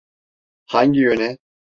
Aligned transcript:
Hangi 0.65 0.99
yöne? 0.99 1.37